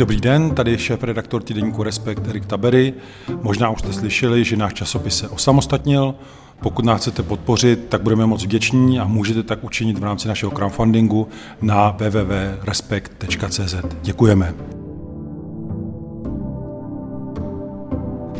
[0.00, 2.94] Dobrý den, tady je šéf redaktor týdeníku Respekt Erik Tabery.
[3.42, 6.14] Možná už jste slyšeli, že náš časopis se osamostatnil.
[6.62, 10.52] Pokud nás chcete podpořit, tak budeme moc vděční a můžete tak učinit v rámci našeho
[10.52, 11.28] crowdfundingu
[11.62, 13.74] na www.respekt.cz.
[14.02, 14.54] Děkujeme.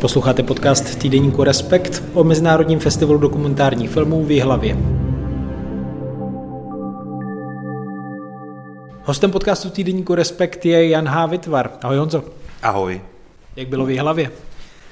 [0.01, 5.00] Posloucháte podcast týdeníku Respekt o Mezinárodním festivalu dokumentárních filmů v Jihlavě.
[9.11, 11.27] Hostem podcastu týdeníku Respekt je Jan H.
[11.27, 11.71] Vitvar.
[11.83, 12.25] Ahoj Honzo.
[12.63, 13.01] Ahoj.
[13.57, 14.31] Jak bylo v Jihlavě?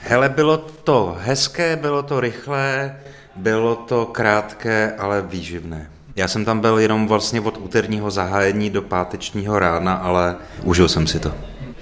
[0.01, 2.97] Hele, bylo to hezké, bylo to rychlé,
[3.37, 5.91] bylo to krátké, ale výživné.
[6.17, 11.07] Já jsem tam byl jenom vlastně od úterního zahájení do pátečního rána, ale užil jsem
[11.07, 11.33] si to.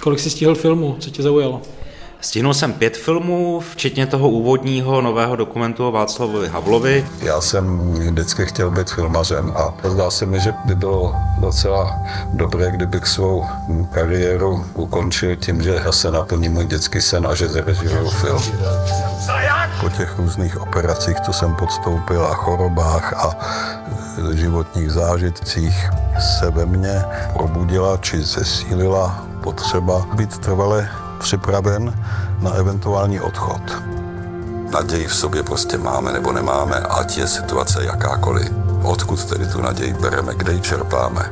[0.01, 0.97] Kolik jsi stihl filmu?
[1.01, 1.63] Co tě zaujalo?
[2.27, 7.07] Stihnul jsem pět filmů, včetně toho úvodního nového dokumentu o Václavovi Havlovi.
[7.23, 11.99] Já jsem vždycky chtěl být filmařem a zdá se mi, že by bylo docela
[12.33, 13.45] dobré, kdybych svou
[13.91, 18.43] kariéru ukončil tím, že se naplní můj dětský sen a že zarežíruju film.
[19.80, 23.38] Po těch různých operacích, co jsem podstoupil a chorobách a
[24.35, 25.91] životních zážitcích
[26.38, 32.05] se ve mně probudila či zesílila potřeba být trvale připraven
[32.41, 33.63] na eventuální odchod.
[34.71, 38.49] Naději v sobě prostě máme nebo nemáme, ať je situace jakákoliv.
[38.83, 41.31] Odkud tedy tu naději bereme, kde ji čerpáme?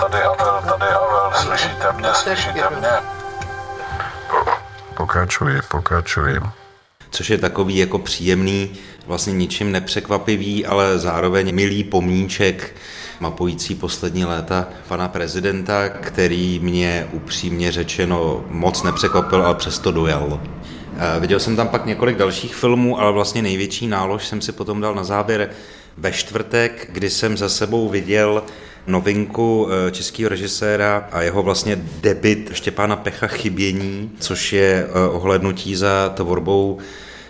[0.00, 2.90] Tady Havel, tady Havel, slyšíte mě, slyšíte mě?
[4.96, 6.40] Pokračuji, pokračuji.
[7.10, 8.70] Což je takový jako příjemný,
[9.06, 12.74] vlastně ničím nepřekvapivý, ale zároveň milý pomníček
[13.20, 20.40] mapující poslední léta pana prezidenta, který mě upřímně řečeno moc nepřekvapil, ale přesto dojel.
[21.20, 24.94] Viděl jsem tam pak několik dalších filmů, ale vlastně největší nálož jsem si potom dal
[24.94, 25.50] na závěr
[25.96, 28.42] ve čtvrtek, kdy jsem za sebou viděl
[28.86, 35.76] novinku eh, českého režiséra a jeho vlastně debit Štěpána Pecha Chybění, což je eh, ohlednutí
[35.76, 36.78] za tvorbou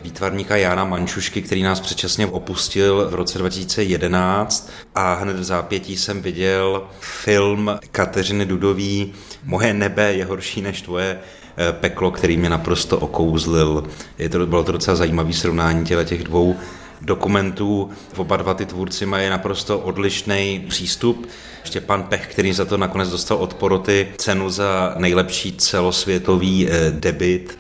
[0.03, 6.23] výtvarníka Jana Mančušky, který nás předčasně opustil v roce 2011 a hned v zápětí jsem
[6.23, 9.13] viděl film Kateřiny Dudový
[9.45, 11.19] Moje nebe je horší než tvoje
[11.57, 13.85] eh, peklo, který mě naprosto okouzlil.
[14.19, 16.57] Je to, bylo to docela zajímavé srovnání těch dvou
[17.01, 17.91] dokumentů.
[18.17, 21.29] Oba dva ty tvůrci mají naprosto odlišný přístup.
[21.65, 27.59] Štěpán Pech, který za to nakonec dostal od poroty cenu za nejlepší celosvětový eh, debit,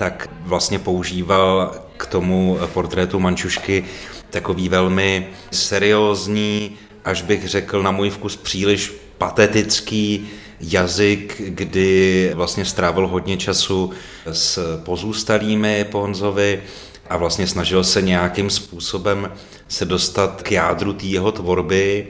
[0.00, 3.84] tak vlastně používal k tomu portrétu Mančušky
[4.30, 10.28] takový velmi seriózní, až bych řekl na můj vkus příliš patetický
[10.60, 13.90] jazyk, kdy vlastně strávil hodně času
[14.32, 16.62] s pozůstalými po Honzovi
[17.10, 19.32] a vlastně snažil se nějakým způsobem
[19.68, 22.08] se dostat k jádru té jeho tvorby.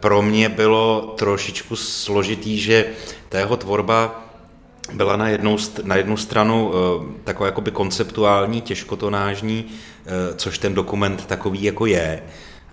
[0.00, 2.86] Pro mě bylo trošičku složitý, že
[3.28, 4.23] ta jeho tvorba
[4.92, 6.74] byla na jednu, na jednu stranu uh,
[7.24, 12.22] taková jakoby konceptuální, těžkotonážní, uh, což ten dokument takový jako je.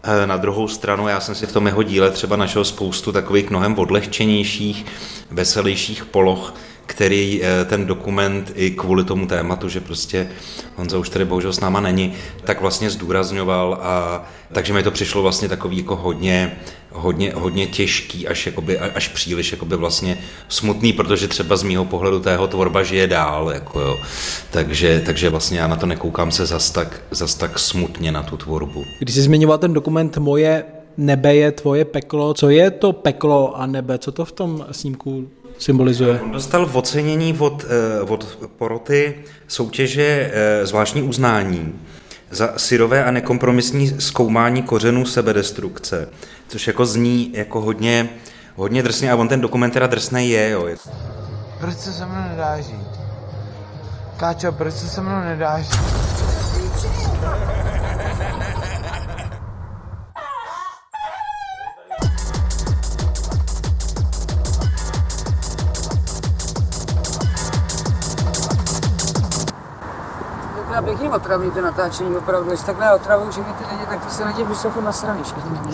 [0.08, 3.50] Uh, na druhou stranu já jsem si v tom jeho díle třeba našel spoustu takových
[3.50, 4.86] mnohem odlehčenějších,
[5.32, 6.54] veselějších poloh,
[6.91, 10.28] který ten dokument i kvůli tomu tématu, že prostě
[10.75, 12.13] Honza už tady bohužel s náma není,
[12.44, 16.57] tak vlastně zdůrazňoval a takže mi to přišlo vlastně takový jako hodně,
[16.91, 22.19] hodně, hodně těžký, až, jakoby, až příliš jakoby vlastně smutný, protože třeba z mýho pohledu
[22.19, 23.97] tého tvorba žije dál, jako jo.
[24.51, 28.38] Takže, takže vlastně já na to nekoukám se zas tak, zas tak smutně na tu
[28.38, 28.84] tvorbu.
[29.00, 30.63] Když jsi zmiňoval ten dokument Moje
[30.97, 35.28] nebe je tvoje peklo, co je to peklo a nebe, co to v tom snímku
[35.62, 36.22] symbolizuje?
[36.22, 39.16] On dostal ocenění od, eh, od poroty
[39.48, 41.80] soutěže eh, zvláštní uznání
[42.32, 46.10] za syrové a nekompromisní zkoumání kořenů sebedestrukce,
[46.48, 48.10] což jako zní jako hodně,
[48.56, 50.68] hodně drsně a on ten dokument teda drsný je, jo.
[51.60, 52.88] Proč se se mnou nedá žít?
[54.18, 55.82] Káčo, proč se se mnou nedá žít?
[71.12, 72.52] Pěkně otravný to natáčení, opravdu.
[72.52, 75.74] Jestli takhle otravují všechny ty lidi, tak to se na těch jsou na straně všichni.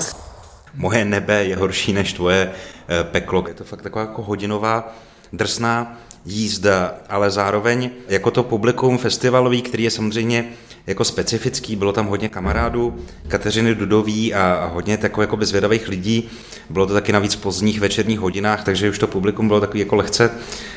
[0.74, 2.52] Moje nebe je horší než tvoje
[2.88, 3.44] eh, peklo.
[3.48, 4.94] Je to fakt taková jako hodinová,
[5.34, 10.50] drsná jízda, ale zároveň jako to publikum festivalový, který je samozřejmě
[10.88, 16.30] jako specifický, bylo tam hodně kamarádů, Kateřiny Dudový a hodně takových jako zvědavých lidí.
[16.70, 19.96] Bylo to taky navíc v pozdních večerních hodinách, takže už to publikum bylo takový jako
[19.96, 20.32] lehce,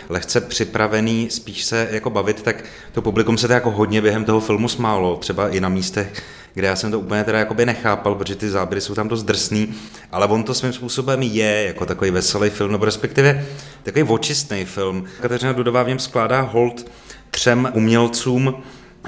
[0.08, 4.40] lehce připravený spíš se jako bavit, tak to publikum se to jako hodně během toho
[4.40, 6.22] filmu smálo, třeba i na místech,
[6.54, 9.74] kde já jsem to úplně teda jakoby nechápal, protože ty záběry jsou tam dost drsný,
[10.12, 13.46] ale on to svým způsobem je jako takový veselý film, nebo respektive
[13.82, 15.04] takový očistný film.
[15.20, 16.90] Kateřina Dudová v něm skládá hold
[17.30, 18.62] třem umělcům,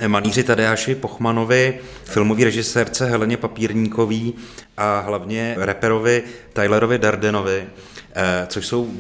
[0.07, 4.35] malíři Tadeáši Pochmanovi, filmový režisérce Heleně Papírníkový
[4.77, 6.23] a hlavně reperovi
[6.53, 7.67] Tylerovi Dardenovi,
[8.47, 8.91] což jsou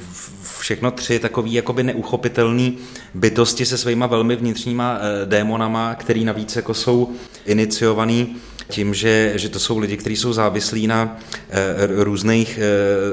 [0.58, 2.78] všechno tři takový jakoby neuchopitelný
[3.14, 7.12] bytosti se svýma velmi vnitřníma eh, démonama, který navíc jako jsou
[7.46, 8.36] iniciovaný
[8.68, 11.18] tím, že, že to jsou lidi, kteří jsou závislí na
[11.50, 12.58] e, různých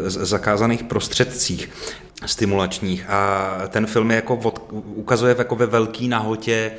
[0.07, 1.69] zakázaných prostředcích
[2.25, 6.71] stimulačních a ten film je jako od, ukazuje jako ve velký nahotě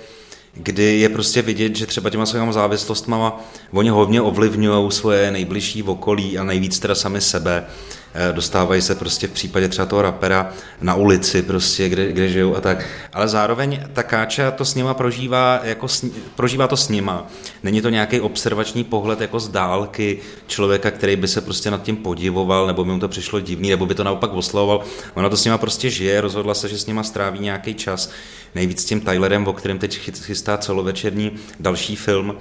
[0.55, 3.41] kdy je prostě vidět, že třeba těma svýma závislostma
[3.73, 7.67] oni hodně ovlivňují svoje nejbližší okolí a nejvíc teda sami sebe.
[8.15, 12.57] Eh, dostávají se prostě v případě třeba toho rapera na ulici prostě, kde, kde žijou
[12.57, 12.87] a tak.
[13.13, 16.05] Ale zároveň ta káča to s nima prožívá, jako s,
[16.35, 17.27] prožívá to s nima.
[17.63, 21.97] Není to nějaký observační pohled jako z dálky člověka, který by se prostě nad tím
[21.97, 24.85] podivoval, nebo by mu to přišlo divný, nebo by to naopak oslavoval.
[25.15, 28.11] Ona to s nima prostě žije, rozhodla se, že s nima stráví nějaký čas.
[28.55, 32.37] Nejvíc s tím Tylerem, o kterém teď chystá celovečerní další film.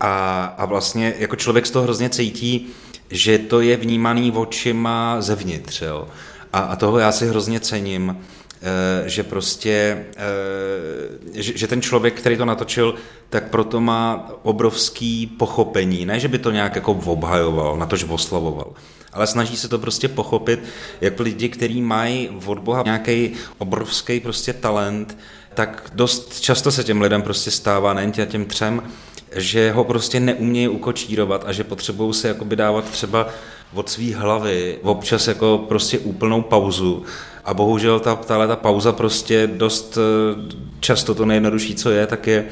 [0.00, 2.74] A, a vlastně jako člověk z toho hrozně cítí,
[3.14, 5.82] že to je vnímaný očima zevnitř.
[5.82, 6.08] Jo?
[6.52, 8.16] A, a toho já si hrozně cením,
[8.62, 12.94] eh, že prostě, eh, že, ten člověk, který to natočil,
[13.30, 16.06] tak proto má obrovský pochopení.
[16.06, 18.72] Ne, že by to nějak jako obhajoval, na tož oslavoval,
[19.12, 20.60] ale snaží se to prostě pochopit,
[21.00, 25.18] jak lidi, kteří mají od Boha nějaký obrovský prostě talent,
[25.54, 28.82] tak dost často se těm lidem prostě stává, nejen těm třem,
[29.36, 33.28] že ho prostě neumějí ukočírovat a že potřebují se jakoby dávat třeba
[33.74, 37.02] od své hlavy občas jako prostě úplnou pauzu.
[37.44, 42.26] A bohužel ta, tahle ta pauza prostě dost eh, často to nejjednodušší, co je, tak
[42.26, 42.44] je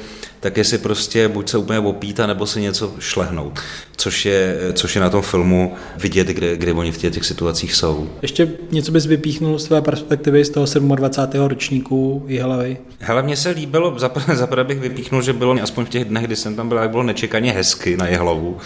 [0.43, 3.59] tak je si prostě buď se úplně opít, nebo si něco šlehnout,
[3.95, 7.73] což je, což je na tom filmu vidět, kde, kde oni v těch, těch situacích
[7.73, 8.09] jsou.
[8.21, 11.45] Ještě něco bys vypíchnul z tvé perspektivy z toho 27.
[11.47, 12.77] ročníku Jihlavy?
[12.99, 13.95] Hele, mně se líbilo,
[14.33, 17.03] zaprvé bych vypíchnul, že bylo aspoň v těch dnech, kdy jsem tam byl, jak bylo
[17.03, 18.57] nečekaně hezky na Jihlavu,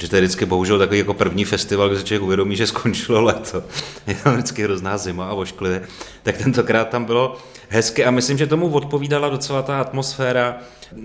[0.00, 3.22] že to je vždycky bohužel takový jako první festival, kde se člověk uvědomí, že skončilo
[3.22, 3.62] léto.
[4.06, 5.82] Je tam vždycky hrozná zima a ošklivě.
[6.22, 7.36] Tak tentokrát tam bylo
[7.68, 10.56] hezky a myslím, že tomu odpovídala docela ta atmosféra,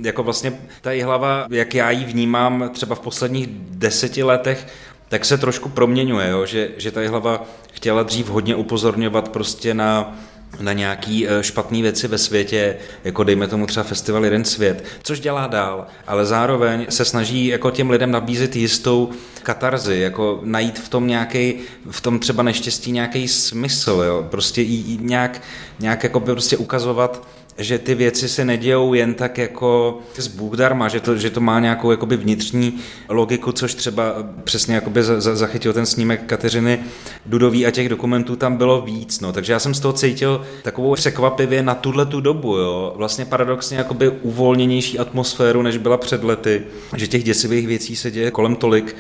[0.04, 4.68] jako vlastně ta hlava, jak já ji vnímám třeba v posledních deseti letech,
[5.10, 6.46] tak se trošku proměňuje, jo?
[6.46, 10.20] Že, že ta hlava chtěla dřív hodně upozorňovat prostě na
[10.60, 15.20] na nějaký eh, špatné věci ve světě, jako dejme tomu třeba festival Jeden svět, což
[15.20, 19.10] dělá dál, ale zároveň se snaží jako těm lidem nabízet jistou
[19.44, 21.54] katarzi, jako najít v tom nějaký,
[21.90, 24.28] v tom třeba neštěstí nějaký smysl, jo?
[24.32, 25.42] prostě i, i nějak,
[25.80, 27.28] nějak jako prostě ukazovat,
[27.58, 31.42] že ty věci se nedějou jen tak jako z Bůh darma, že to, že to
[31.42, 32.80] má nějakou jakoby vnitřní
[33.10, 36.80] logiku, což třeba přesně jakoby za, za, zachytil ten snímek Kateřiny
[37.26, 39.34] Dudový a těch dokumentů tam bylo víc, no.
[39.34, 42.94] takže já jsem z toho cítil takovou překvapivě na tuhle tu dobu, jo.
[42.96, 46.64] vlastně paradoxně jakoby uvolněnější atmosféru, než byla před lety,
[46.96, 48.96] že těch děsivých věcí se děje kolem tolik,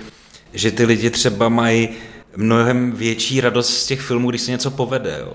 [0.53, 1.89] že ty lidi třeba mají
[2.35, 5.33] mnohem větší radost z těch filmů, když se něco povede, jo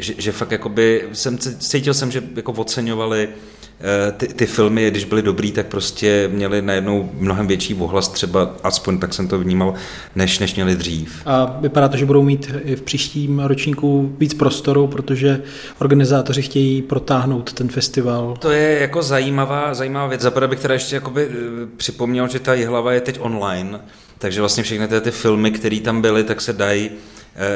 [0.00, 5.04] že, že fakt jakoby, jsem, cítil jsem, že jako oceňovali eh, ty, ty filmy, když
[5.04, 9.74] byly dobrý, tak prostě měli najednou mnohem větší ohlas, třeba aspoň tak jsem to vnímal,
[10.16, 11.22] než, než měli dřív.
[11.26, 15.42] A vypadá to, že budou mít i v příštím ročníku víc prostoru, protože
[15.80, 18.36] organizátoři chtějí protáhnout ten festival.
[18.38, 20.20] To je jako zajímavá, zajímavá věc.
[20.20, 21.34] Zaprvé bych teda ještě jakoby eh,
[21.76, 23.80] připomněl, že ta jihlava je teď online,
[24.18, 26.90] takže vlastně všechny ty, ty filmy, které tam byly, tak se dají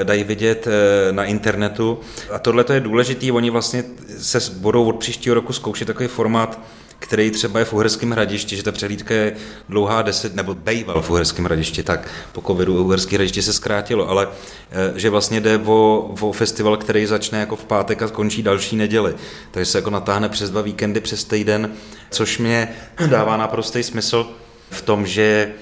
[0.05, 1.99] dají vidět eh, na internetu.
[2.33, 3.85] A tohle je důležité, oni vlastně
[4.19, 6.61] se budou od příštího roku zkoušet takový formát,
[6.99, 9.37] který třeba je v Uherském hradišti, že ta přehlídka je
[9.69, 14.29] dlouhá deset, nebo bejval v Uherském hradišti, tak po covidu Uherské hradiště se zkrátilo, ale
[14.71, 18.77] eh, že vlastně jde o, o festival, který začne jako v pátek a skončí další
[18.77, 19.15] neděli.
[19.51, 21.73] Takže se jako natáhne přes dva víkendy, přes týden,
[22.11, 22.69] což mě
[23.07, 24.27] dává naprostý smysl
[24.71, 25.53] v tom, že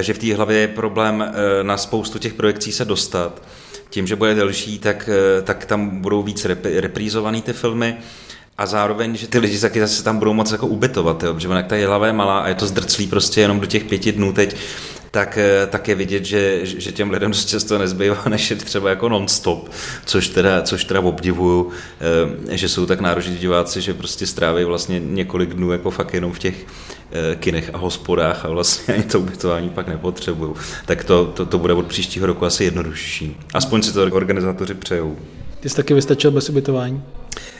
[0.00, 3.42] že v té hlavě je problém na spoustu těch projekcí se dostat
[3.92, 6.66] tím, že bude delší, tak, eh, tak tam budou víc rep,
[7.42, 7.96] ty filmy.
[8.58, 11.66] A zároveň, že ty lidi taky zase tam budou moc jako ubytovat, jo, protože jak
[11.66, 14.56] ta jelava je malá a je to zdrclý prostě jenom do těch pěti dnů teď,
[15.10, 18.90] tak, eh, tak je vidět, že, že těm lidem dost často nezbývá, než je třeba
[18.90, 19.70] jako non-stop,
[20.04, 21.70] což teda, což teda obdivuju,
[22.50, 26.32] eh, že jsou tak nároční diváci, že prostě stráví vlastně několik dnů jako fakt jenom
[26.32, 26.66] v těch
[27.40, 30.56] kinech a hospodách a vlastně ani to ubytování pak nepotřebuju.
[30.86, 33.36] Tak to, to, to bude od příštího roku asi jednodušší.
[33.54, 35.16] Aspoň si to organizátoři přejou.
[35.60, 37.02] Ty jsi taky vystačil bez ubytování?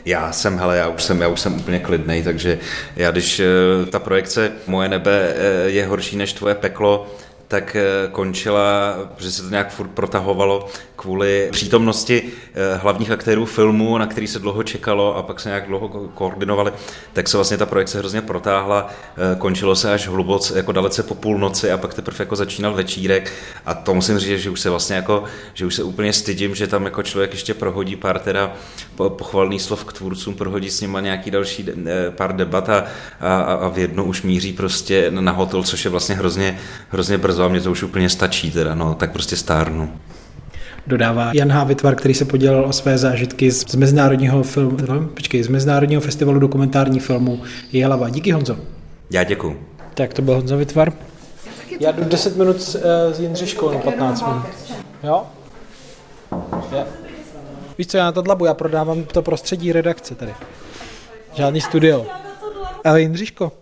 [0.05, 2.59] Já jsem, hele, já už jsem, já už jsem úplně klidnej, takže
[2.97, 3.47] já když eh,
[3.91, 7.07] ta projekce Moje nebe eh, je horší než tvoje peklo,
[7.53, 12.23] tak eh, končila, protože se to nějak furt protahovalo kvůli přítomnosti
[12.55, 16.73] eh, hlavních aktérů filmu, na který se dlouho čekalo a pak se nějak dlouho koordinovali,
[17.13, 21.15] tak se vlastně ta projekce hrozně protáhla, eh, končilo se až hluboce, jako dalece po
[21.15, 23.33] půlnoci a pak teprve jako začínal večírek.
[23.67, 26.67] A to musím říct, že už se vlastně jako, že už se úplně stydím, že
[26.67, 28.53] tam jako člověk ještě prohodí pár teda
[28.97, 31.67] pochvalný slov k tvůrcům, prohodí s nima nějaký další
[32.11, 32.85] pár debat a,
[33.21, 37.42] a, a v jednu už míří prostě na hotel, což je vlastně hrozně, hrozně brzo
[37.45, 39.91] a mě to už úplně stačí teda, no, tak prostě stárnu
[40.87, 41.65] dodává Jan H.
[41.65, 46.01] Vytvar, který se podělil o své zážitky z, z mezinárodního filmu, no, počkej, z mezinárodního
[46.01, 48.09] festivalu dokumentární filmu Jihlava.
[48.09, 48.57] Díky Honzo.
[49.11, 49.67] Já děkuji.
[49.95, 50.93] Tak to byl Honzo Vytvar.
[51.81, 52.81] Já jdu 10 minut s, uh,
[53.13, 54.43] s Jindřiškou, no 15 minut.
[55.03, 55.23] Jo?
[56.73, 56.85] Je.
[57.79, 60.35] Víš co, já na to dlabu, já prodávám to prostředí redakce tady.
[61.35, 62.07] Žádný studio.
[62.85, 63.53] Ale Jindřiško,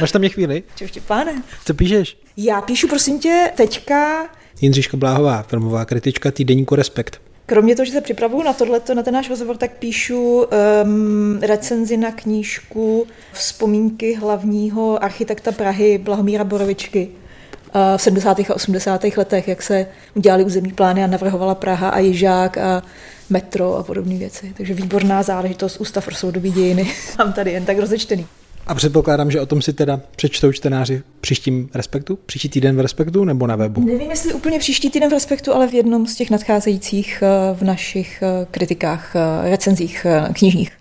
[0.00, 0.62] máš tam mě chvíli?
[0.76, 1.42] Čau, Štěpáne.
[1.64, 2.16] Co píšeš?
[2.36, 4.28] Já píšu, prosím tě, teďka
[4.60, 7.20] Jindřiška Bláhová, filmová kritička týdeníku Respekt.
[7.46, 10.44] Kromě toho, že se připravuju na tohleto, na ten náš rozhovor, tak píšu
[10.84, 18.38] um, recenzi na knížku Vzpomínky hlavního architekta Prahy Blahomíra Borovičky uh, v 70.
[18.40, 19.04] a 80.
[19.16, 22.82] letech, jak se udělali územní plány a navrhovala Praha a Jižák a
[23.30, 24.52] metro a podobné věci.
[24.56, 26.92] Takže výborná záležitost Ústav pro soudobí dějiny.
[27.18, 28.26] Mám tady jen tak rozečtený.
[28.70, 32.18] A předpokládám, že o tom si teda přečtou čtenáři příštím Respektu?
[32.26, 33.84] Příští týden v Respektu nebo na webu?
[33.84, 37.62] Nevím, jestli úplně příští týden v Respektu, ale v jednom z těch nadcházejících eh, v
[37.62, 40.72] našich eh, kritikách, eh, recenzích knižních.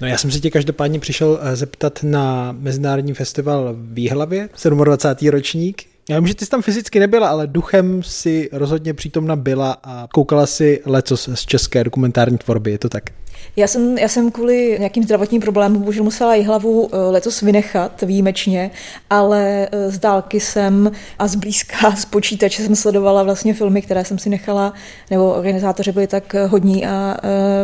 [0.00, 4.48] No já jsem si tě každopádně přišel zeptat na Mezinárodní festival v Výhlavě,
[4.84, 5.28] 27.
[5.30, 5.82] ročník.
[6.08, 10.08] Já vím, že ty jsi tam fyzicky nebyla, ale duchem si rozhodně přítomna byla a
[10.12, 13.10] koukala si lecos z české dokumentární tvorby, je to tak?
[13.56, 18.02] Já jsem, já jsem kvůli nějakým zdravotním problémům bohužel musela i hlavu eh, letos vynechat
[18.02, 18.70] výjimečně,
[19.10, 24.18] ale eh, z dálky jsem a zblízka z počítače jsem sledovala vlastně filmy, které jsem
[24.18, 24.72] si nechala,
[25.10, 27.16] nebo organizátoři byli tak hodní a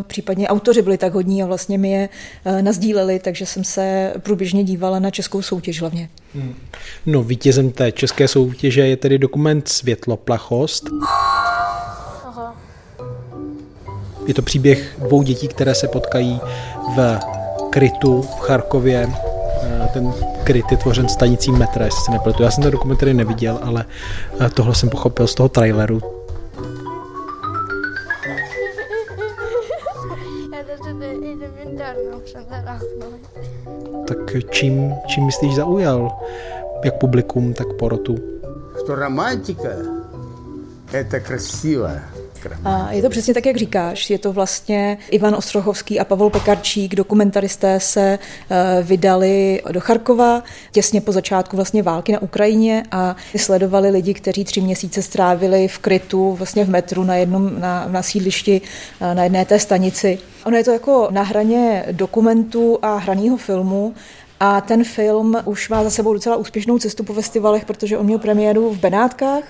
[0.07, 2.09] případně autoři byli tak hodní a vlastně mi je
[2.61, 6.09] nazdíleli, takže jsem se průběžně dívala na českou soutěž hlavně.
[6.35, 6.55] Hmm.
[7.07, 10.85] No, vítězem té české soutěže je tedy dokument Světloplachost.
[14.33, 16.41] Je to příběh dvou dětí, které se potkají
[16.97, 17.19] v
[17.71, 19.09] krytu v Charkově.
[19.63, 20.13] Eh, ten
[20.45, 22.43] kryt je tvořen stanicí metra, jestli se nepletu.
[22.43, 23.85] Já jsem ten dokument tady neviděl, ale
[24.41, 26.01] eh, tohle jsem pochopil z toho traileru.
[34.09, 34.19] Tak
[34.51, 36.19] čím, čím myslíš zaujal
[36.85, 38.17] jak publikum, tak porotu?
[38.87, 39.69] To romantika,
[41.11, 42.22] to krásivá.
[42.65, 44.11] A je to přesně tak, jak říkáš.
[44.11, 48.19] Je to vlastně Ivan Ostrohovský a Pavel Pekarčík, dokumentaristé se
[48.51, 54.45] eh, vydali do Charkova těsně po začátku vlastně války na Ukrajině a sledovali lidi, kteří
[54.45, 58.61] tři měsíce strávili v krytu, vlastně v metru na jednom na, na sídlišti,
[59.01, 60.19] eh, na jedné té stanici.
[60.45, 63.95] Ono je to jako na hraně dokumentu a hraného filmu,
[64.45, 68.19] a ten film už má za sebou docela úspěšnou cestu po festivalech, protože on měl
[68.19, 69.45] premiéru v Benátkách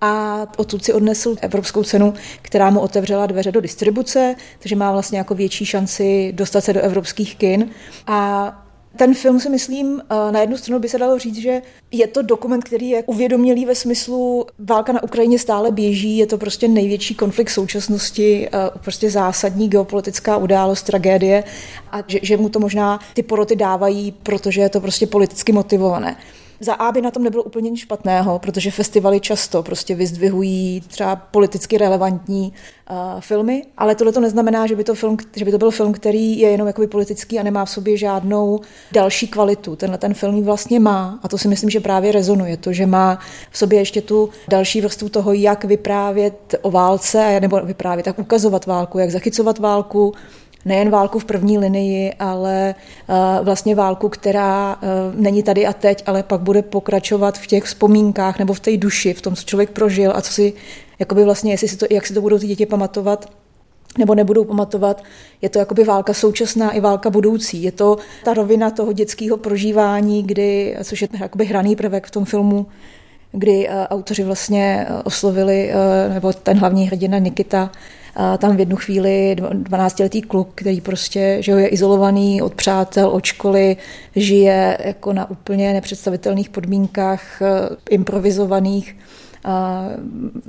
[0.00, 5.18] a odtud si odnesl evropskou cenu, která mu otevřela dveře do distribuce, takže má vlastně
[5.18, 7.70] jako větší šanci dostat se do evropských kin.
[8.06, 12.06] A ten film si myslím, eh, na jednu stranu by se dalo říct, že je
[12.06, 16.68] to dokument, který je uvědomělý ve smyslu, válka na Ukrajině stále běží, je to prostě
[16.68, 21.44] největší konflikt současnosti, eh, prostě zásadní geopolitická událost, tragédie
[21.92, 26.16] a že, že mu to možná ty poroty dávají, protože je to prostě politicky motivované.
[26.60, 31.16] Za A by na tom nebylo úplně nic špatného, protože festivaly často prostě vyzdvihují třeba
[31.16, 32.52] politicky relevantní
[32.90, 35.92] uh, filmy, ale tohle to neznamená, že by to, film, že by to byl film,
[35.92, 38.60] který je jenom jakoby politický a nemá v sobě žádnou
[38.92, 39.76] další kvalitu.
[39.76, 42.56] Tenhle ten film vlastně má a to si myslím, že právě rezonuje.
[42.56, 43.18] To, že má
[43.50, 48.66] v sobě ještě tu další vrstvu toho, jak vyprávět o válce, nebo vyprávět, tak ukazovat
[48.66, 50.14] válku, jak zachycovat válku,
[50.68, 52.74] nejen válku v první linii, ale
[53.08, 57.64] eh, vlastně válku, která eh, není tady a teď, ale pak bude pokračovat v těch
[57.64, 60.52] vzpomínkách nebo v té duši, v tom, co člověk prožil a co si,
[60.98, 63.30] jakoby vlastně, jestli si to, jak si to budou ty děti pamatovat,
[63.98, 65.04] nebo nebudou pamatovat.
[65.42, 67.62] Je to jakoby válka současná i válka budoucí.
[67.62, 72.24] Je to ta rovina toho dětského prožívání, kdy, což je jakoby hraný prvek v tom
[72.24, 72.66] filmu,
[73.32, 75.72] kdy uh, autoři vlastně oslovili,
[76.14, 77.70] nebo ten hlavní hrdina Nikita,
[78.38, 83.76] tam v jednu chvíli 12-letý kluk, který prostě že je izolovaný od přátel, od školy,
[84.16, 87.46] žije jako na úplně nepředstavitelných podmínkách, eh,
[87.90, 88.96] improvizovaných,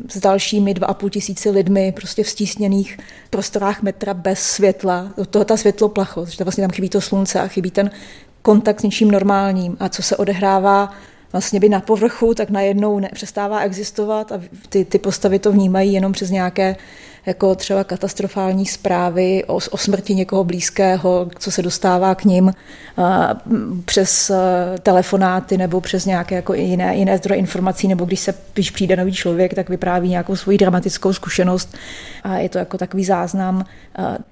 [0.09, 2.97] s dalšími dva a půl tisíci lidmi prostě v stísněných
[3.29, 5.13] prostorách metra bez světla.
[5.29, 7.91] Toho ta světloplachost, že vlastně tam chybí to slunce a chybí ten
[8.41, 9.77] kontakt s něčím normálním.
[9.79, 10.93] A co se odehrává
[11.31, 16.11] vlastně by na povrchu, tak najednou nepřestává existovat a ty, ty postavy to vnímají jenom
[16.11, 16.75] přes nějaké
[17.25, 22.53] jako třeba katastrofální zprávy o, o smrti někoho blízkého, co se dostává k ním
[23.85, 24.31] přes
[24.83, 29.13] telefonáty nebo přes nějaké jako jiné, jiné zdroje informací, nebo když se když přijde nový
[29.13, 31.77] člověk, tak vypráví nějakou svoji dramatickou zkušenost.
[32.23, 33.65] A je to jako takový záznam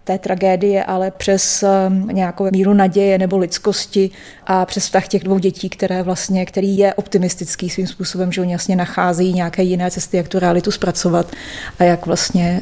[0.03, 1.63] té tragédie, ale přes
[2.11, 4.09] nějakou míru naděje nebo lidskosti
[4.47, 8.51] a přes vztah těch dvou dětí, které vlastně, který je optimistický svým způsobem, že oni
[8.51, 11.31] jasně nacházejí nějaké jiné cesty, jak tu realitu zpracovat
[11.79, 12.61] a jak vlastně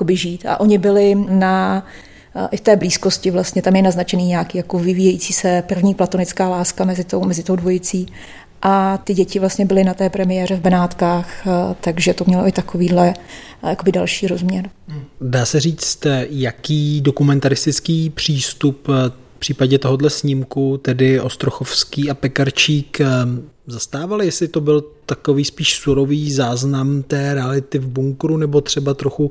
[0.00, 0.46] uh, žít.
[0.46, 1.86] A oni byli na
[2.50, 6.84] i v té blízkosti vlastně tam je naznačený nějaký jako vyvíjející se první platonická láska
[6.84, 8.06] mezi tou, mezi tou dvojicí.
[8.62, 11.46] A ty děti vlastně byly na té premiéře v Benátkách,
[11.80, 13.14] takže to mělo i takovýhle
[13.68, 14.70] jakoby další rozměr.
[15.20, 23.00] Dá se říct, jaký dokumentaristický přístup v případě tohohle snímku, tedy Ostrochovský a Pekarčík,
[23.66, 29.30] zastávali, jestli to byl takový spíš surový záznam té reality v bunkru, nebo třeba trochu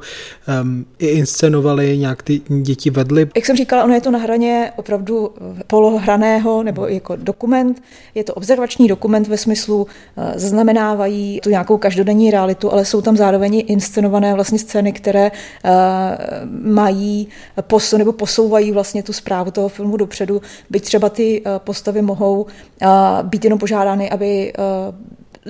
[0.62, 3.30] um, i inscenovali, nějak ty děti vedly.
[3.36, 5.34] Jak jsem říkala, ono je to na hraně opravdu
[5.68, 7.84] polohraného, nebo jako dokument.
[8.16, 13.18] Je to observační dokument ve smyslu, uh, zaznamenávají tu nějakou každodenní realitu, ale jsou tam
[13.18, 15.72] zároveň inscenované vlastně scény, které uh,
[16.74, 17.28] mají
[17.62, 22.90] posu, nebo posouvají vlastně tu zprávu toho filmu dopředu, byť třeba ty postavy mohou uh,
[23.24, 24.96] být jenom požádány, aby uh,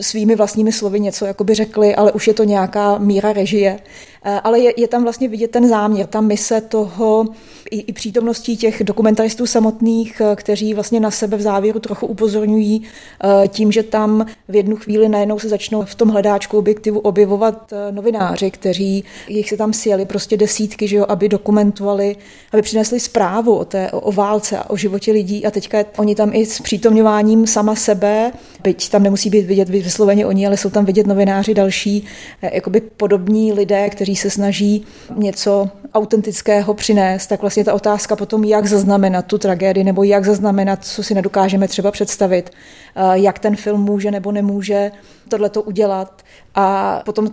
[0.01, 3.79] svými vlastními slovy něco jakoby řekli, ale už je to nějaká míra režie.
[4.23, 7.25] Eh, ale je, je tam vlastně vidět ten záměr, ta mise toho
[7.71, 12.83] i, i přítomností těch dokumentaristů samotných, eh, kteří vlastně na sebe v závěru trochu upozorňují
[12.83, 17.73] eh, tím, že tam v jednu chvíli najednou se začnou v tom hledáčku objektivu objevovat
[17.91, 22.15] novináři, kteří jich se tam sjeli prostě desítky, že jo, aby dokumentovali,
[22.53, 25.45] aby přinesli zprávu o, té, o, válce a o životě lidí.
[25.45, 28.31] A teďka oni tam i s přítomňováním sama sebe,
[28.63, 32.05] byť tam nemusí být vidět vysloveně oni, ale jsou tam vidět novináři další,
[32.41, 34.85] jakoby podobní lidé, kteří se snaží
[35.15, 40.85] něco autentického přinést, tak vlastně ta otázka potom, jak zaznamenat tu tragédii, nebo jak zaznamenat,
[40.85, 44.91] co si nedokážeme třeba představit, eh, jak ten film může nebo nemůže
[45.29, 46.21] tohleto udělat.
[46.55, 47.27] A potom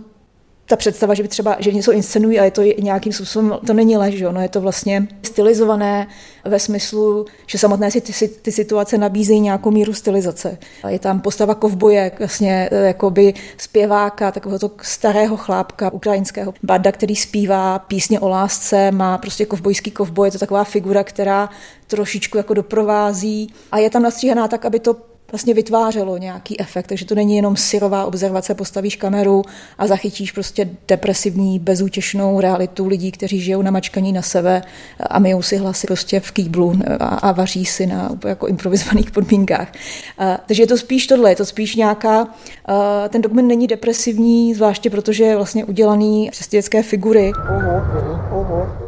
[0.65, 3.97] ta představa, že by třeba, že něco inscenují a je to nějakým způsobem, to není
[3.97, 4.21] lež?
[4.21, 6.07] No, je to vlastně stylizované
[6.45, 10.57] ve smyslu, že samotné si ty, ty situace nabízejí nějakou míru stylizace.
[10.87, 17.15] Je tam postava kovboje, vlastně e, jakoby zpěváka, takového to starého chlápka ukrajinského, Barda, který
[17.15, 21.49] zpívá písně o lásce, má prostě kovbojský kovboj, je to taková figura, která
[21.87, 27.04] trošičku jako doprovází a je tam nastříhaná tak, aby to vlastně vytvářelo nějaký efekt, takže
[27.04, 29.42] to není jenom syrová observace, postavíš kameru
[29.78, 34.62] a zachytíš prostě depresivní, bezútěšnou realitu lidí, kteří žijou na mačkaní na sebe
[35.00, 39.72] a myjou si hlasy prostě v kýblu a, a vaří si na jako improvizovaných podmínkách.
[40.18, 42.28] A, takže je to spíš tohle, je to spíš nějaká,
[42.66, 47.32] a, ten dokument není depresivní, zvláště protože je vlastně udělaný přes dětské figury.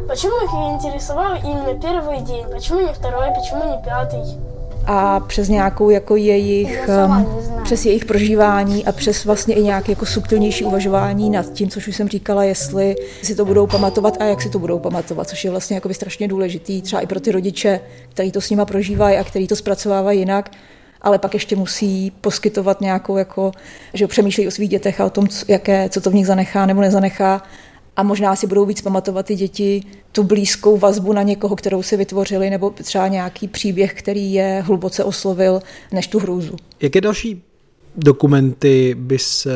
[0.07, 2.45] Почему их интересовал именно первый день?
[2.53, 3.29] Почему не второй?
[3.35, 4.56] Почему не пятый?
[4.88, 7.28] A přes nějakou jako jejich, um,
[7.64, 11.96] přes jejich prožívání a přes vlastně i nějaké jako subtilnější uvažování nad tím, což už
[11.96, 15.52] jsem říkala, jestli si to budou pamatovat a jak si to budou pamatovat, což je
[15.52, 19.24] vlastně jako strašně důležitý třeba i pro ty rodiče, kteří to s nima prožívají a
[19.24, 20.52] kteří to zpracovávají jinak,
[21.02, 23.52] ale pak ještě musí poskytovat nějakou, jako,
[23.94, 26.66] že přemýšlejí o svých dětech a o tom, co, jaké, co to v nich zanechá
[26.66, 27.44] nebo nezanechá
[27.98, 31.98] a možná si budou víc pamatovat ty děti tu blízkou vazbu na někoho, kterou si
[31.98, 35.60] vytvořili, nebo třeba nějaký příběh, který je hluboce oslovil,
[35.92, 36.56] než tu hrůzu.
[36.82, 37.44] Jak je další
[37.98, 39.52] dokumenty bys eh,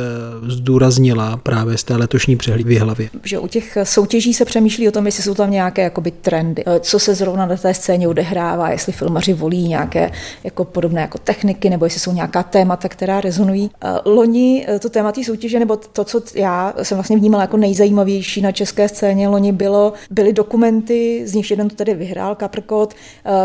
[0.47, 3.09] zdůraznila právě z té letošní přehlídky hlavě?
[3.23, 6.79] Že u těch soutěží se přemýšlí o tom, jestli jsou tam nějaké jakoby, trendy, eh,
[6.79, 10.11] co se zrovna na té scéně odehrává, jestli filmaři volí nějaké
[10.43, 13.71] jako podobné jako techniky, nebo jestli jsou nějaká témata, která rezonují.
[13.83, 18.41] Eh, loni to téma té soutěže, nebo to, co já jsem vlastně vnímala jako nejzajímavější
[18.41, 22.93] na české scéně, loni bylo, byly dokumenty, z nich jeden to tedy vyhrál, Kaprkot,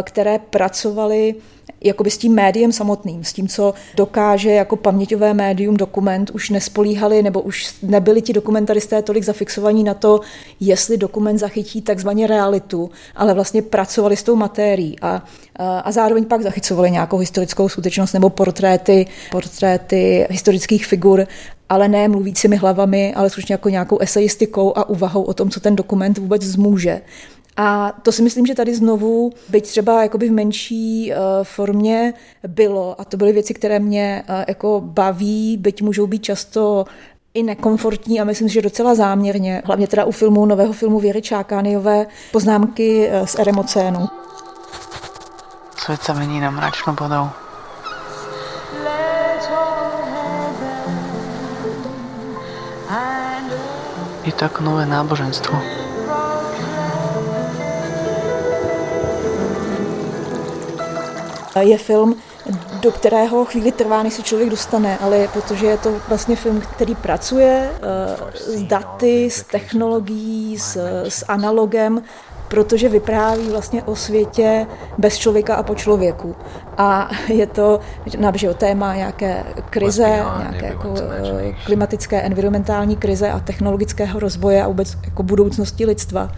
[0.02, 1.34] které pracovaly
[1.80, 7.22] jakoby s tím médiem samotným, s tím, co dokáže jako paměťové médium dokument, už nespolíhali
[7.22, 10.20] nebo už nebyli ti dokumentaristé tolik zafixovaní na to,
[10.60, 15.24] jestli dokument zachytí takzvaně realitu, ale vlastně pracovali s tou matérií a,
[15.58, 21.26] a zároveň pak zachycovali nějakou historickou skutečnost nebo portréty, portréty historických figur
[21.68, 25.76] ale ne mluvícími hlavami, ale skutečně jako nějakou esejistikou a úvahou o tom, co ten
[25.76, 27.00] dokument vůbec zmůže.
[27.56, 32.14] A to si myslím, že tady znovu, byť třeba jakoby v menší uh, formě
[32.48, 36.84] bylo, a to byly věci, které mě uh, jako baví, byť můžou být často
[37.36, 42.06] i nekomfortní a myslím, že docela záměrně, hlavně teda u filmu, nového filmu Věry Čákányové,
[42.32, 44.08] poznámky eh, z Eremocénu.
[45.78, 47.28] Svět se mění na mračnou bodou.
[54.24, 55.85] Je to jako nové náboženstvo.
[61.60, 62.16] Je film,
[62.80, 66.94] do kterého chvíli trvá, než se člověk dostane, ale protože je to vlastně film, který
[66.94, 70.76] pracuje uh, s daty, s technologií, s,
[71.08, 72.02] s analogem,
[72.48, 74.66] protože vypráví vlastně o světě
[74.98, 76.36] bez člověka a po člověku.
[76.78, 84.20] A je to že téma nějaké krize, nějaké jako eh, klimatické, environmentální krize a technologického
[84.20, 86.28] rozvoje a vůbec jako budoucnosti lidstva.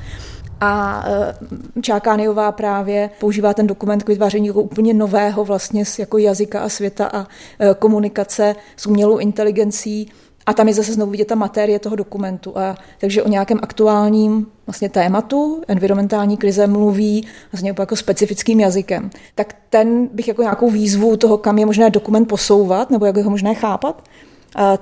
[0.61, 1.35] A eh,
[1.83, 7.07] Čákániová právě používá ten dokument k vytváření jako úplně nového vlastně jako jazyka a světa
[7.07, 7.27] a
[7.59, 10.11] eh, komunikace s umělou inteligencí.
[10.47, 12.59] A tam je zase znovu vidět ta matérie toho dokumentu.
[12.59, 19.11] A takže o nějakém aktuálním vlastně tématu environmentální krize mluví vlastně jako specifickým jazykem.
[19.35, 23.23] Tak ten bych jako nějakou výzvu toho, kam je možné dokument posouvat, nebo jak je
[23.23, 24.05] ho možné chápat,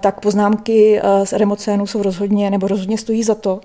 [0.00, 3.60] tak poznámky z remocénu jsou rozhodně, nebo rozhodně stojí za to.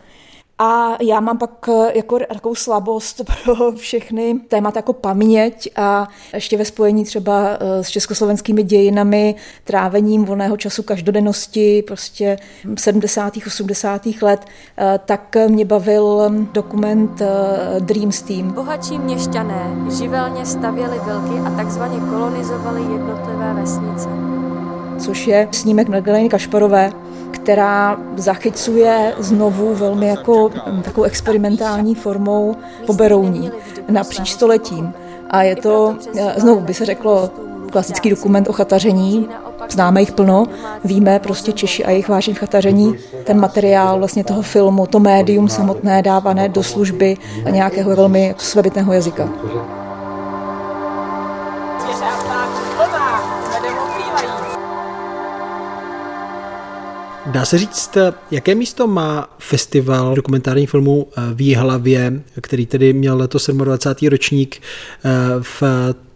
[0.64, 6.58] A já mám pak eh, jako takovou slabost pro všechny témata jako paměť a ještě
[6.58, 12.38] ve spojení třeba eh, s československými dějinami, trávením volného času každodennosti, prostě
[12.78, 13.34] 70.
[13.48, 14.02] 80.
[14.22, 14.46] let,
[14.78, 17.22] eh, tak mě bavil dokument
[17.80, 18.52] Dreams Team.
[18.52, 24.31] Bohatší měšťané živelně stavěli vilky a takzvaně kolonizovali jednotlivé vesnice.
[25.02, 26.92] Což je snímek Magdaleny Kašparové,
[27.32, 30.50] která zachycuje znovu velmi jako
[30.84, 33.52] takovou experimentální formou poberouní
[33.90, 34.94] napříč stoletím.
[35.30, 35.96] A je to,
[36.38, 37.30] znovu by se řeklo,
[37.72, 39.30] klasický dokument o chataření,
[39.70, 40.46] známe jich plno,
[40.84, 42.96] víme prostě Češi a jejich vážení chataření.
[43.24, 47.18] Ten materiál vlastně toho filmu, to médium samotné dávané do služby
[47.50, 49.30] nějakého velmi svébytného jazyka.
[57.32, 57.98] Dá se říct,
[58.32, 64.10] jaké místo má festival dokumentárních filmů eh, v Jihlavě, který tedy měl letos 27.
[64.10, 65.10] ročník eh,
[65.42, 65.64] v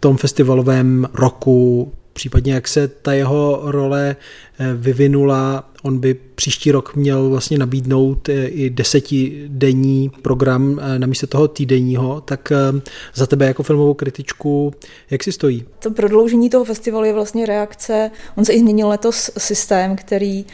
[0.00, 4.16] tom festivalovém roku, případně jak se ta jeho role
[4.58, 11.06] eh, vyvinula On by příští rok měl vlastně nabídnout eh, i desetidenní program eh, na
[11.06, 12.80] místo toho týdenního, tak eh,
[13.14, 14.72] za tebe jako filmovou kritičku,
[15.10, 15.64] jak si stojí?
[15.78, 20.44] To prodloužení toho festivalu je vlastně reakce, on se i změnil letos systém, který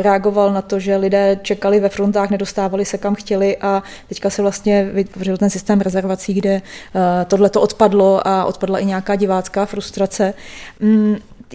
[0.00, 4.42] reagoval na to, že lidé čekali ve frontách, nedostávali se kam chtěli a teďka se
[4.42, 6.62] vlastně vytvořil ten systém rezervací, kde
[7.26, 10.34] tohle to odpadlo a odpadla i nějaká divácká frustrace.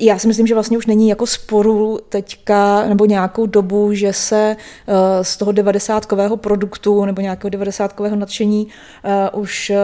[0.01, 4.55] Já si myslím, že vlastně už není jako sporu teďka nebo nějakou dobu, že se
[4.87, 8.67] eh, z toho devadesátkového produktu nebo nějakého devadesátkového nadšení
[9.03, 9.77] eh, už eh,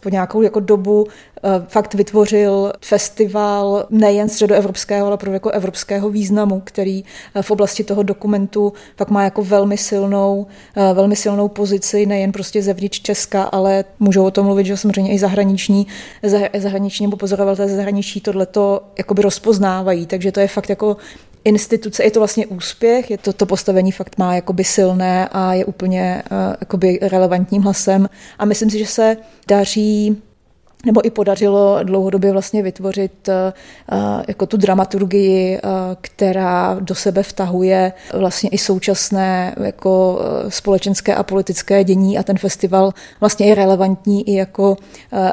[0.00, 1.06] po nějakou jako dobu
[1.68, 8.02] fakt vytvořil festival nejen středoevropského, ale pro jako evropského významu, který eh, v oblasti toho
[8.02, 10.46] dokumentu pak má jako velmi silnou,
[10.76, 15.12] eh, velmi silnou pozici, nejen prostě zevnitř Česka, ale můžou o tom mluvit, že samozřejmě
[15.12, 15.86] i zahraniční,
[16.58, 20.96] zahraniční nebo pozorovatelé ze zahraničí tohleto jakoby rozpoznávají, takže to je fakt jako
[21.44, 25.64] instituce, je to vlastně úspěch, je to, to postavení fakt má jakoby silné a je
[25.64, 28.08] úplně uh, jakoby relevantním hlasem.
[28.38, 29.16] A myslím si, že se
[29.48, 30.22] daří
[30.88, 33.52] nebo i podařilo dlouhodobě vlastně vytvořit eh,
[33.92, 33.96] eh,
[34.28, 35.60] jako tu dramaturgii, eh,
[36.00, 42.92] která do sebe vtahuje vlastně i současné jako společenské a politické dění a ten festival
[43.20, 44.76] vlastně je relevantní i jako,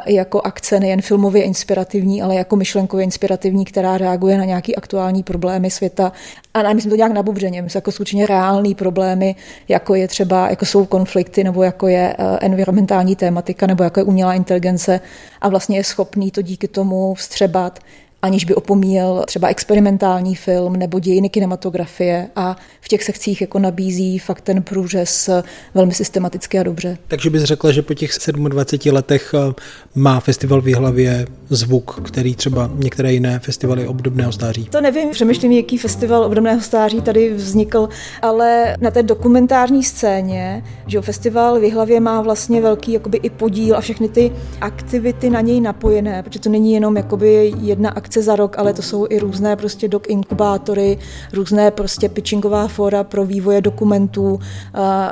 [0.04, 5.22] i jako akce nejen filmově inspirativní, ale jako myšlenkově inspirativní, která reaguje na nějaký aktuální
[5.22, 6.12] problémy světa
[6.56, 9.34] a nemyslím to nějak nabubřeně, myslím jako skutečně reální problémy,
[9.68, 14.34] jako je třeba, jako jsou konflikty, nebo jako je environmentální tématika, nebo jako je umělá
[14.34, 15.00] inteligence
[15.40, 17.78] a vlastně je schopný to díky tomu vstřebat
[18.26, 24.18] aniž by opomíjel třeba experimentální film nebo dějiny kinematografie a v těch sekcích jako nabízí
[24.18, 25.30] fakt ten průřez
[25.74, 26.98] velmi systematicky a dobře.
[27.08, 29.54] Takže bys řekla, že po těch 27 letech eh,
[29.94, 34.64] má festival v hlavě zvuk, který třeba některé jiné festivaly obdobného stáří?
[34.64, 37.88] To nevím, přemýšlím, jaký festival obdobného stáří tady vznikl,
[38.22, 43.76] ale na té dokumentární scéně, že festival v hlavě má vlastně velký jakoby i podíl
[43.76, 48.36] a všechny ty aktivity na něj napojené, protože to není jenom jakoby jedna akce za
[48.36, 50.98] rok, ale to jsou i různé prostě dok inkubátory,
[51.32, 54.40] různé prostě pitchingová fora pro vývoje dokumentů,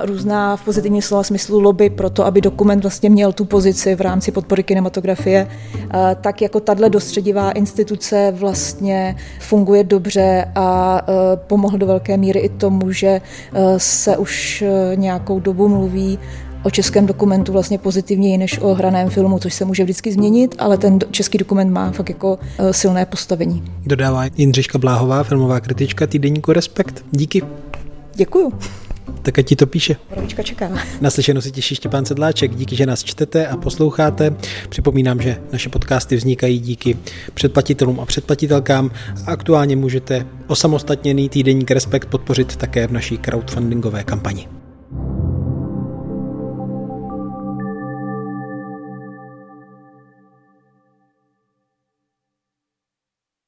[0.03, 4.01] různá v pozitivním slova smyslu lobby pro to, aby dokument vlastně měl tu pozici v
[4.01, 5.49] rámci podpory kinematografie,
[6.21, 11.01] tak jako tahle dostředivá instituce vlastně funguje dobře a
[11.37, 13.21] pomohl do velké míry i tomu, že
[13.77, 14.65] se už
[14.95, 16.19] nějakou dobu mluví
[16.65, 20.79] o českém dokumentu vlastně pozitivněji než o hraném filmu, což se může vždycky změnit, ale
[20.79, 23.63] ten český dokument má fakt jako eh, silné postavení.
[23.87, 27.05] Dodává Jindřiška Bláhová, filmová kritička týdeníku Respekt.
[27.11, 27.43] Díky.
[28.15, 28.53] Děkuju.
[29.23, 29.97] Tak ať ti to píše.
[30.11, 30.71] Rodička čeká.
[31.01, 32.55] Naslyšenou si těší Štěpán Sedláček.
[32.55, 34.37] Díky, že nás čtete a posloucháte.
[34.69, 36.99] Připomínám, že naše podcasty vznikají díky
[37.35, 38.91] předplatitelům a předplatitelkám.
[39.27, 44.49] A aktuálně můžete osamostatněný týdeník Respekt podpořit také v naší crowdfundingové kampani.